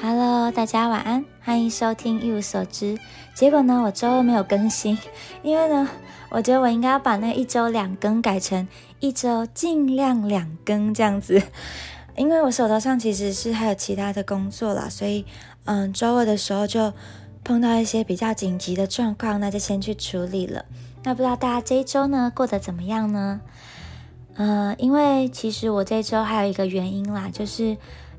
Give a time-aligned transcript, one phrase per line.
[0.00, 2.96] Hello，大家晚安，欢迎收听一无所知。
[3.34, 4.96] 结果呢，我周二没有更新，
[5.42, 5.88] 因为呢，
[6.30, 8.68] 我觉得我应该要把那一周两更改成
[9.00, 11.42] 一周尽量两更这样子。
[12.16, 15.24] 因为我手头上其实是还有其他的工作啦，所以
[15.64, 16.92] 嗯，周二的时候就
[17.42, 20.64] 碰到一些比较紧急的状况，那就先去处理了。
[21.02, 23.40] 那不知道大家这一周呢过得怎么样呢？
[24.36, 27.76] 呃，因为其实我这周还有一个原因啦，就是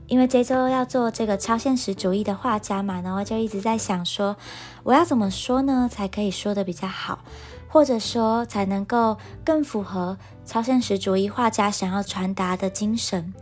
[0.09, 4.35] 因为这周要做这个超现实主义的画家嘛，然后就一直在想说，
[4.83, 7.19] 我要怎么说呢，才可以说的比较好，
[7.69, 13.33] 或者说才能够更符合超现实主义画家想要传达的精神。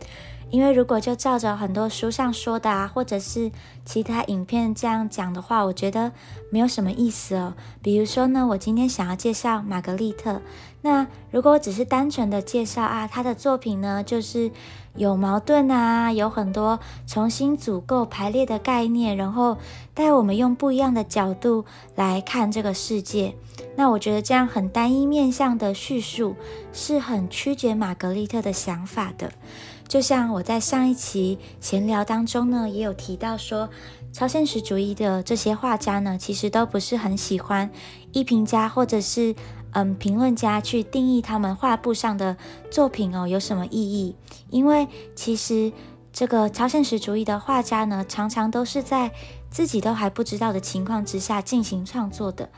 [0.50, 3.52] 因为如果就照着很多书上说的啊，或者是
[3.84, 6.12] 其他影片这样讲的话，我觉得
[6.50, 7.54] 没有什么意思哦。
[7.82, 10.42] 比如说呢，我今天想要介绍玛格丽特，
[10.88, 14.50] 那如果只是单纯的介绍啊，他的作品呢，就是
[14.96, 19.58] 有矛盾啊，有很多重新组构排列的概念，然后
[19.94, 23.36] 带我们用不一样的角度来看这个世界。
[23.76, 26.38] 那我觉得这样很单一面向的叙述，
[26.72, 29.34] 是很曲解玛格丽特的想法的。
[29.90, 33.70] 就像我在上一期闲聊当中呢，也有提到说，
[34.14, 37.70] 超现实主义的这些画家呢，其实都不是很喜欢
[38.14, 39.36] 艺评家或者是
[39.78, 42.36] 嗯评论家去定义他们画布上的
[42.72, 44.16] 作品哦有什么意义，
[44.50, 45.72] 因为其实
[46.12, 49.12] 这个超现实主义的画家呢，常常都是在
[49.52, 52.50] 自己都还不知道的情况之下进行创作的，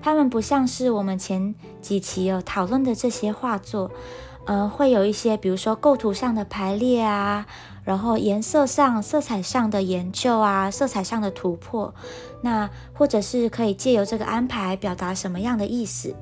[0.00, 3.90] 他们不像是我们前几期有讨论的这些画作。
[4.44, 7.44] 呃，会有一些，比如说构图上的排列啊，
[7.88, 11.94] 然后颜色上、色彩上的研究啊，色彩上的突破，
[12.42, 16.14] 那或者是可以借由这个安排表达什么样的意思？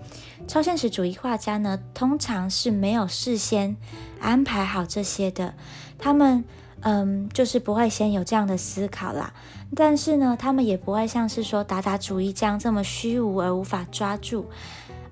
[0.46, 3.76] 超现实主义画家呢，通常是没有事先
[4.20, 5.54] 安排好这些的，
[5.98, 6.44] 他们
[6.82, 9.32] 嗯，就是不会先有这样的思考啦。
[9.74, 14.46] 但是呢，他们也不会像是说达达主义这样这么虚无而无法抓住。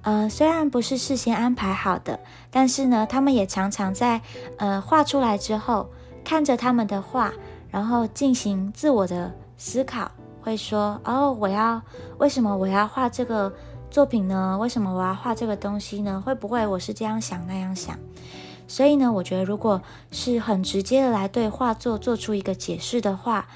[0.02, 2.20] 呃，虽然不是事先安排好的，
[2.52, 4.20] 但是呢，他们也常常在
[4.58, 5.90] 呃画出来之后，
[6.24, 7.32] 看着他们的画，
[7.70, 11.80] 然后进行自我的思考，会说：哦，我要
[12.18, 13.52] 为什么我要画这个
[13.90, 14.56] 作品呢？
[14.58, 16.22] 为什么我要画这个东西呢？
[16.24, 17.96] 会不会我是这样想那样想？
[18.66, 23.46] 所以呢，我觉得如果是很直接的来对画作做出一个解释的话，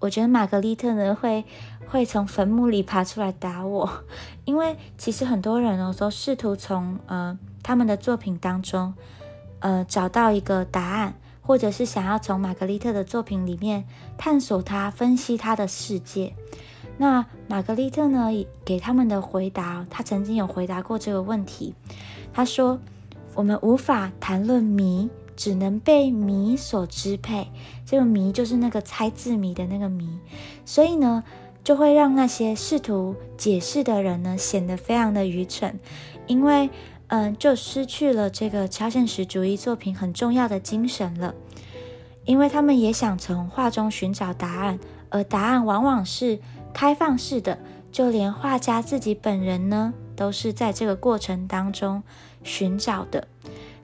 [0.00, 1.44] 我觉得玛格丽特呢会
[1.86, 3.88] 会从坟墓里爬出来打我，
[4.46, 8.94] 因为其实很多人哦都试图从呃他们的作品当中
[9.60, 11.14] 呃找到一个答案，
[11.46, 13.84] 或者是想要从玛格丽特的作品里面
[14.18, 16.34] 探索他、分析他的世界。
[16.96, 18.30] 那玛格丽特呢
[18.64, 21.74] 给他们的回答，他曾经有回答过这个问题，
[22.32, 22.80] 他说
[23.34, 27.48] ：“我们无法谈论谜。”只能被谜所支配，
[27.84, 30.08] 这个谜就是那个猜字谜的那个谜，
[30.64, 31.24] 所以呢，
[31.64, 35.80] 就会让那些试图解释的人呢显得非常的愚蠢，
[36.28, 36.70] 因为
[37.08, 41.34] 嗯，就失去了这个超现实主义作品很重要的精神了，
[42.24, 44.78] 因为他们也想从画中寻找答案，
[45.10, 46.40] 而答案往往是
[46.72, 47.58] 开放式的，
[47.92, 52.02] 就连画家自己本人呢，都是在这个过程当中
[52.42, 53.28] 寻找的。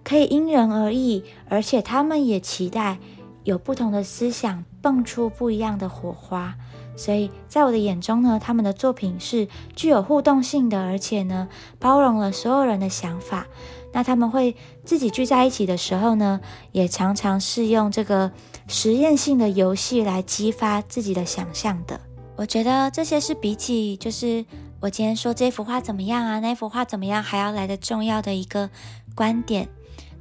[0.02, 2.98] 可以因人而异，而且他们也期待
[3.44, 6.56] 有不同的思想蹦出不一样的火花。
[7.00, 13.46] 所以在我的眼中呢，他们的作品是具有互动性的，而且呢，包容了所有人的想法。
[13.94, 18.30] 那他们会自己聚在一起的时候呢，也常常是用这个
[18.68, 21.98] 实验性的游戏来激发自己的想象的。
[22.36, 24.44] 我觉得这些是比起就是
[24.80, 28.68] 我今天说这幅画怎么样啊，那幅画怎么样，还要来的重要的一个
[29.14, 29.70] 观点。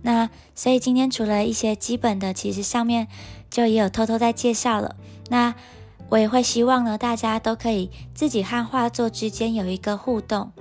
[0.02, 3.10] 那所以今天除了一些基本的，其实上面
[3.50, 4.96] 就也有偷偷在介绍了。
[5.28, 5.54] 那
[6.10, 10.52] 我也会希望呢，大家都可以自己和画作之间有一个互动，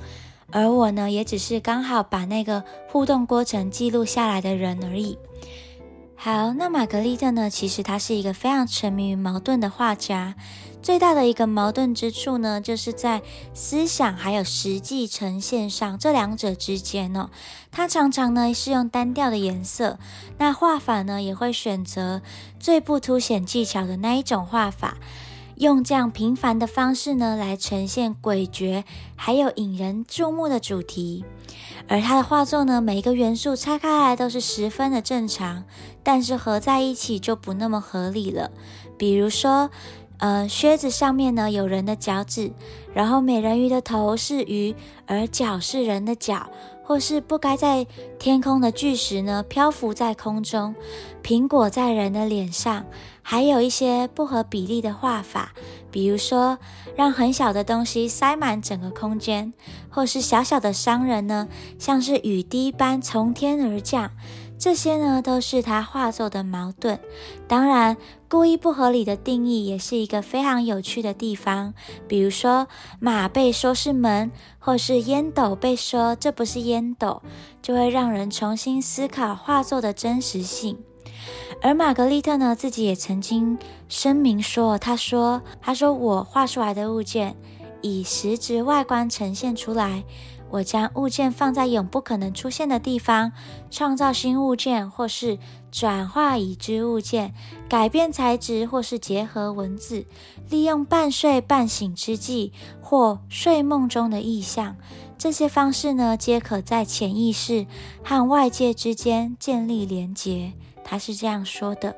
[0.50, 5.18] 而我呢，也只是刚好把那个互动过程记录下来的人而已。
[6.16, 10.34] 好，那玛格丽特呢，其实她是一个非常沉迷于矛盾的画家。
[10.82, 13.22] 最大的一个矛盾之处呢，就是在
[13.52, 17.30] 思想还有实际呈现上这两者之间哦。
[17.70, 19.98] 他常常呢是用单调的颜色，
[20.38, 22.22] 那画法呢也会选择
[22.58, 24.96] 最不凸显技巧的那一种画法，
[25.58, 28.84] 用这样平凡的方式呢来呈现诡谲
[29.16, 31.24] 还有引人注目的主题。
[31.88, 35.64] 而他的画作呢，每一个元素拆开来都是十分的正常，
[36.02, 38.50] 但是合在一起就不那么合理了。
[38.96, 39.70] 比如说。
[40.18, 42.52] 呃，靴子上面呢有人的脚趾，
[42.92, 44.74] 然后美人鱼的头是鱼，
[45.06, 46.48] 而脚是人的脚。
[46.82, 47.86] 或是不该在
[48.18, 50.72] 天空的巨石呢，漂浮在空中；
[51.22, 52.86] 苹果在人的脸上，
[53.20, 55.52] 还有一些不合比例的画法，
[55.90, 56.58] 比如说
[56.96, 59.52] 让很小的东西塞满整个空间，
[59.90, 61.46] 或是小小的商人呢，
[61.78, 64.10] 像是雨滴般从天而降。
[64.58, 66.98] 这些呢，都是他画作的矛盾。
[67.46, 67.96] 当然，
[68.28, 71.72] 故意不合理的定义也是一个非常有趣的地方。
[72.08, 72.66] 比如说，
[72.98, 77.22] 马被说是门，或是烟斗被说这不是烟斗，
[77.62, 80.76] 就会让人重新思考画作的真实性。
[81.62, 83.58] 而玛格丽特呢，自己也曾经
[83.88, 87.36] 声明说：“他说，他说我画出来的物件，
[87.80, 90.02] 以实质外观呈现出来。”
[90.50, 93.32] 我将物件放在永不可能出现的地方，
[93.70, 95.38] 创造新物件，或是
[95.70, 97.34] 转化已知物件，
[97.68, 100.06] 改变材质，或是结合文字，
[100.48, 104.76] 利用半睡半醒之际或睡梦中的意象。
[105.18, 107.66] 这些方式呢，皆可在潜意识
[108.02, 110.52] 和外界之间建立连结。
[110.84, 111.96] 他是这样说的。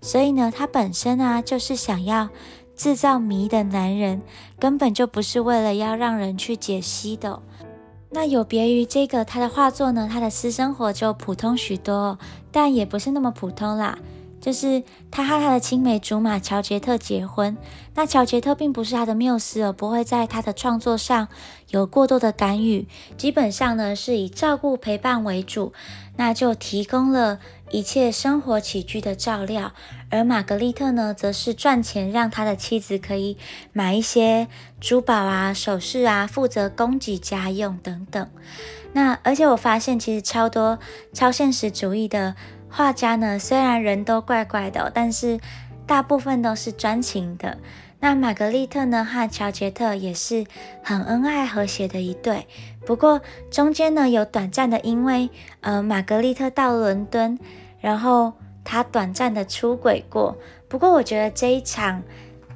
[0.00, 2.28] 所以呢，他本身啊，就是想要
[2.74, 4.22] 制造谜的男人，
[4.58, 7.40] 根本就不是为了要让人去解析的。
[8.14, 12.16] 那有别于这个他的画作呢，他的私生活就普通许多，
[12.52, 13.98] 但也不是那么普通啦。
[14.44, 17.56] 就是他和他的青梅竹马乔杰特结婚，
[17.94, 21.28] 那乔杰特并不是他的缪斯哦，不会在他的创作上
[21.70, 22.86] 有过多的干预，
[23.16, 25.72] 基本上呢是以照顾陪伴为主，
[26.18, 27.38] 那就提供了。
[27.70, 29.72] 一切生活起居的照料，
[30.08, 33.36] 而玛格丽特呢，则是赚钱，让他的妻子可以
[33.72, 34.46] 买一些
[34.78, 38.30] 珠宝啊、首饰啊，负责供给家用等等。
[38.92, 40.78] 那而且我发现，其实超多
[41.12, 42.36] 超现实主义的
[42.76, 45.38] 画家呢，虽然人都怪怪的，但是
[45.86, 47.56] 大部分都是专情的。
[48.00, 50.44] 那玛格丽特呢和乔杰特也是
[50.82, 52.48] 很恩爱和谐的一对，
[52.84, 55.30] 不过中间呢有短暂的，因为
[55.60, 57.38] 呃玛格丽特到伦敦，
[57.80, 58.32] 然后
[58.64, 60.36] 他短暂的出轨过。
[60.68, 62.02] 不过我觉得这一场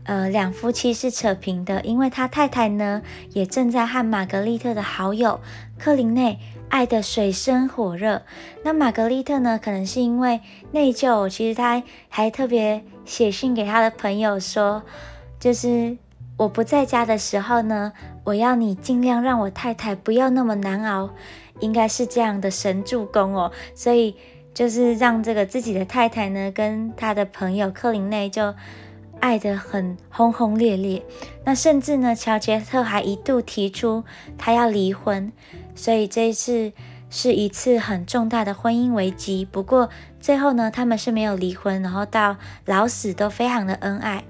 [0.09, 3.03] 呃两夫妻是扯平的，因为他太太呢
[3.35, 5.39] 也正在和玛格丽特的好友
[5.79, 6.39] 克林内
[6.71, 8.23] 爱得水深火热。
[8.65, 10.41] 那玛格丽特呢可能是因为
[10.73, 14.83] 内疚，其实他还特别写信给他的朋友说。
[15.39, 15.97] 就是
[16.39, 17.93] 我不在家的时候呢，
[18.25, 21.11] 我要你尽量让我太太不要那么难熬，
[21.61, 23.53] 应该是这样的神助攻哦。
[23.75, 24.17] 所以
[24.55, 28.55] 就是让这个自己的太太呢，跟他的朋友克林内就
[29.21, 31.03] 爱得很轰轰烈烈。
[31.45, 34.05] 那甚至呢，乔杰特还一度提出
[34.37, 35.33] 他要离婚。
[35.75, 36.73] 所以这一次
[37.11, 39.45] 是一次很重大的婚姻危机。
[39.45, 39.89] 不过
[40.21, 44.25] 最后呢，他们是没有离婚，然后到老死都非常的恩爱。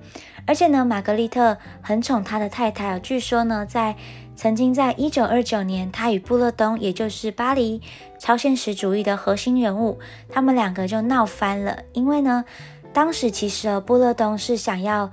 [0.46, 2.99] 而且呢，玛格丽特很宠他的太太。
[3.00, 3.96] 据说呢，在
[4.35, 7.82] 曾经在一九二九年，他与布勒东，也就是巴黎
[8.19, 9.99] 超现实主义的核心人物，
[10.31, 11.81] 他们两个就闹翻了。
[11.93, 12.46] 因为呢，
[12.93, 15.11] 当时其实布勒东是想要，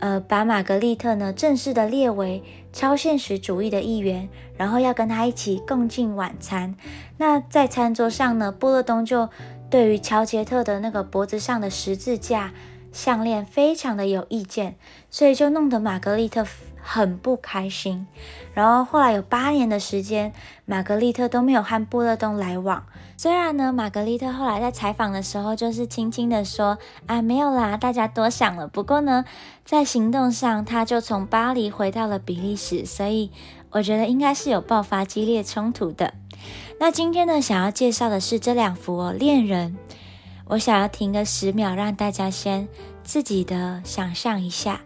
[0.00, 2.42] 呃，把玛格丽特呢正式的列为
[2.72, 6.74] 超现实主义的一员，然后要跟他一起共进晚餐。
[7.16, 9.28] 那在餐桌上呢，布勒东就
[9.70, 12.52] 对于乔杰特的那个脖子上的十字架。
[12.92, 14.76] 项链非常的有意见，
[15.08, 16.46] 所以就弄得玛格丽特
[16.78, 18.06] 很不开心。
[18.52, 20.34] 然后后来有八年的时间，
[20.66, 22.84] 玛格丽特都没有和布勒东来往。
[23.22, 26.76] 虽然呢，玛格丽特后来在采访的时候就是轻轻的说
[27.06, 29.24] ：“啊，没有啦，大家多想了。”不过呢，
[29.64, 33.30] 在行动上，他就从巴黎回到了比利时，所以
[33.70, 36.14] 我觉得应该是有爆发激烈冲突的。
[36.80, 39.78] 那今天呢，想要介绍的是这两幅哦，恋人。
[40.48, 42.66] 我想要停个十秒，让大家先
[43.04, 44.80] 自己的想象一下。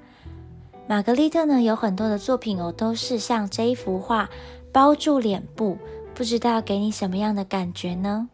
[0.86, 4.28] 玛格丽特呢，有很多的作品哦，都是像这一幅画
[4.70, 5.78] 包住脸部，
[6.16, 8.30] 不知道给你什么样的感觉呢？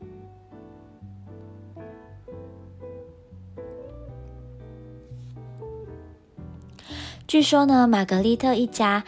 [7.26, 9.02] 据说呢，玛格丽特一家。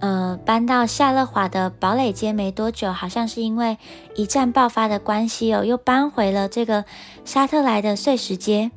[0.00, 3.78] 呃，搬到夏勒华的堡垒街没多久，好像是因为
[4.14, 6.84] 一战爆发的关系哦，又搬回了这个
[7.24, 8.70] 沙特莱的碎石街。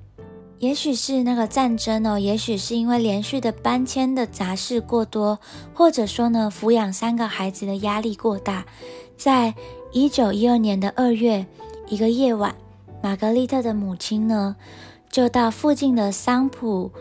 [0.61, 5.39] 也许是那个战争哦，也许是因为连续的搬迁的杂事过多，
[5.73, 8.63] 或者说呢，抚养三个孩子的压力过大。
[9.17, 9.55] 在
[9.91, 11.47] 一九一二年的二月
[11.87, 12.55] 一个夜晚，
[13.01, 14.55] 玛格丽特的母亲呢，
[15.09, 16.91] 就到附近的桑普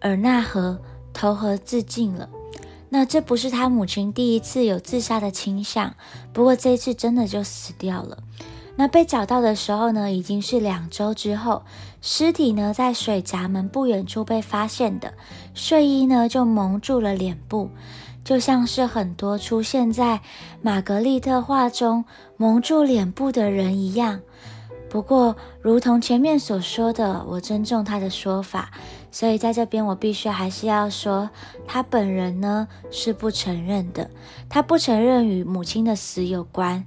[0.00, 0.80] 尔纳河
[1.12, 2.30] 投河自尽了。
[2.88, 5.94] 那这不是他母亲第一次有自杀的倾向，
[6.32, 8.16] 不过这一次真的就死掉了。
[8.76, 11.62] 那被找到的时候呢，已经是两周之后，
[12.00, 15.12] 尸体呢在水闸门不远处被发现的，
[15.54, 17.70] 睡衣呢就蒙住了脸部。
[18.22, 20.20] 就像是很多出现在
[20.60, 22.04] 玛格丽特画中
[22.36, 24.20] 蒙住脸部的人一样。
[24.90, 28.70] 不过，如同前面所说的，我尊重他的说法，
[29.10, 31.30] 所以在这边我必须还是要说，
[31.66, 34.10] 他本人呢是不承认的，
[34.48, 36.84] 他不承认与母亲的死有关，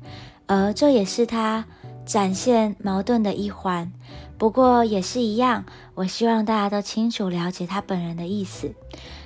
[0.48, 1.66] 而这也是他
[2.06, 3.92] 展现矛盾的一环。
[4.38, 8.74] 不过也是一样，我希望大家都清楚了解他本人的意思。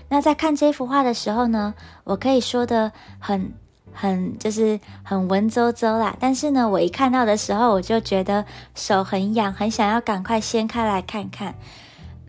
[0.10, 3.54] 那在看这幅画的时候呢，我可以说的很。
[4.00, 8.46] 很就是很文绉绉啦，但是呢，我一看到的时候，我就觉得
[8.76, 11.56] 手很痒，很想要赶快掀开来看看。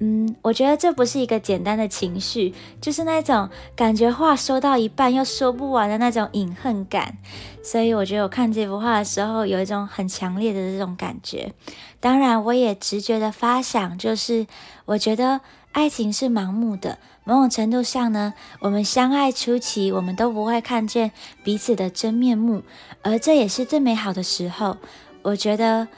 [0.00, 7.18] 嗯，我觉得这不是一个简单的情绪，就是那种感觉话说到一半又说不完的那种隐恨感。
[7.62, 11.52] 所以我觉得我看这幅画的时候，有一种很强烈的这种感觉。
[12.00, 14.46] 当然，我也直觉的发想，就是
[14.84, 15.40] 我觉得
[15.72, 16.98] 爱情是盲目的。
[17.24, 21.10] 某种程度上呢，我们相爱初期，我们都不会看见
[21.44, 22.62] 彼此的真面目，
[23.02, 24.78] 而这也是最美好的时候。
[25.22, 25.88] 我觉得，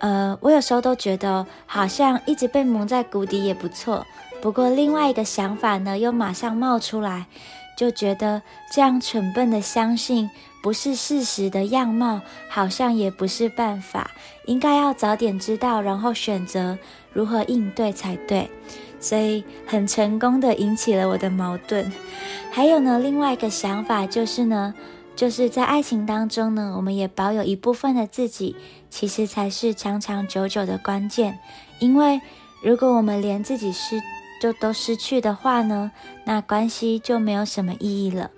[0.00, 4.04] 呃，我有时候都觉得，好像一直被蒙在谷底也不错。
[4.42, 7.26] 不过，另外一个想法呢，又马上冒出来，
[7.76, 8.40] 就觉得
[8.72, 10.28] 这样蠢笨的相信
[10.62, 14.10] 不是事实的样貌，好像也不是办法。
[14.46, 16.78] 应该要早点知道，然后选择
[17.12, 18.50] 如何应对才对。
[18.98, 21.90] 所以很成功的引起了我的矛盾。
[22.50, 24.74] 还有呢，另外一个想法就是呢，
[25.20, 28.56] 就是在爱情当中呢，我们也保有一部分的自己，
[28.88, 31.38] 其实才是长长久久的关键。
[31.78, 32.22] 因为
[32.62, 34.00] 如果我们连自己失
[34.40, 35.92] 就都失去的话呢，
[36.24, 38.30] 那关系就没有什么意义了。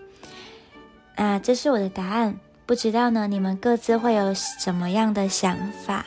[1.14, 2.40] 啊，这是我的答案。
[2.66, 6.06] 不知道呢，你们各自会有什么样的想法？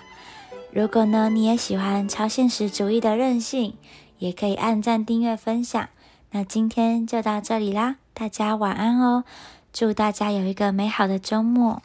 [0.73, 3.75] 如果呢，你也喜欢超现实主义的任性。
[4.17, 5.87] 也可以按赞、订阅、分享。
[6.31, 9.23] 那今天就到这里啦，大家晚安哦！
[9.77, 11.81] 祝大家有一个美好的周末。